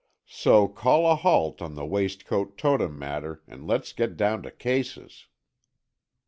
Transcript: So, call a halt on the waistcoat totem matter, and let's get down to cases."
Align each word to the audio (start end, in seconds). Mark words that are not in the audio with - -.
So, 0.31 0.67
call 0.67 1.05
a 1.05 1.13
halt 1.13 1.61
on 1.61 1.75
the 1.75 1.85
waistcoat 1.85 2.57
totem 2.57 2.97
matter, 2.97 3.43
and 3.47 3.67
let's 3.67 3.93
get 3.93 4.17
down 4.17 4.41
to 4.41 4.49
cases." 4.49 5.27